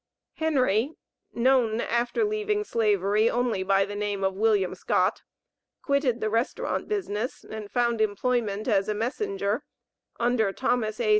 [0.33, 0.95] Henry,
[1.31, 4.73] known after leaving Slavery only by the name of Wm.
[4.73, 5.21] Scott,
[5.83, 9.63] quitted the restaurant business and found employment as a messenger
[10.19, 11.09] under Thomas A.